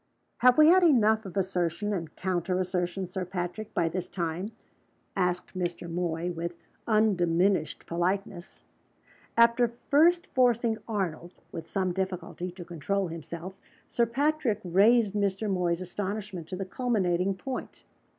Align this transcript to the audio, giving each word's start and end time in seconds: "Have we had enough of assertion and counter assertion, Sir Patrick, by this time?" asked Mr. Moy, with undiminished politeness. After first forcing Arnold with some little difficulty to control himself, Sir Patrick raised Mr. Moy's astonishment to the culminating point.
"Have 0.39 0.57
we 0.57 0.69
had 0.69 0.81
enough 0.81 1.27
of 1.27 1.37
assertion 1.37 1.93
and 1.93 2.15
counter 2.15 2.59
assertion, 2.59 3.07
Sir 3.07 3.23
Patrick, 3.23 3.71
by 3.75 3.87
this 3.87 4.07
time?" 4.07 4.51
asked 5.15 5.55
Mr. 5.55 5.87
Moy, 5.87 6.31
with 6.31 6.55
undiminished 6.87 7.85
politeness. 7.85 8.63
After 9.37 9.73
first 9.91 10.25
forcing 10.33 10.79
Arnold 10.87 11.35
with 11.51 11.67
some 11.67 11.89
little 11.89 12.03
difficulty 12.03 12.49
to 12.49 12.65
control 12.65 13.09
himself, 13.09 13.53
Sir 13.87 14.07
Patrick 14.07 14.59
raised 14.63 15.13
Mr. 15.13 15.47
Moy's 15.47 15.81
astonishment 15.81 16.47
to 16.47 16.55
the 16.55 16.65
culminating 16.65 17.35
point. 17.35 17.83